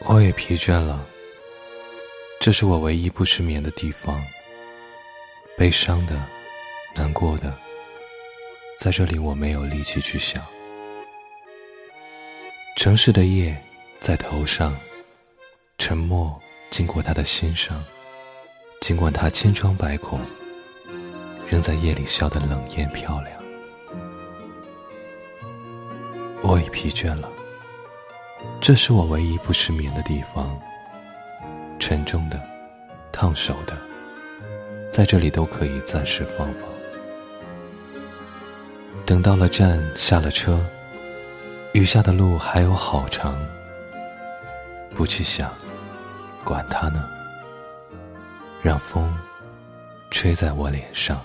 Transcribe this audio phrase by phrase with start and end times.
[0.00, 1.06] 我也疲倦了，
[2.40, 4.22] 这是我唯一不失眠的地方。
[5.56, 6.20] 悲伤的，
[6.94, 7.54] 难过的，
[8.78, 10.44] 在这里我没有力气去想。
[12.76, 13.56] 城市的夜
[14.00, 14.76] 在头上，
[15.78, 16.38] 沉默
[16.70, 17.82] 经过他的心上，
[18.80, 20.20] 尽管他千疮百孔，
[21.48, 23.42] 仍在夜里笑得冷艳漂亮。
[26.42, 27.30] 我已疲倦了。
[28.66, 30.58] 这是我唯一不失眠的地方。
[31.78, 32.40] 沉重的、
[33.12, 33.76] 烫手的，
[34.90, 36.62] 在这里都可以暂时放放。
[39.04, 40.64] 等到了站，下了车，
[41.74, 43.38] 余下的路还有好长。
[44.94, 45.52] 不去想，
[46.42, 47.06] 管它呢，
[48.62, 49.14] 让风
[50.10, 51.22] 吹在我脸上。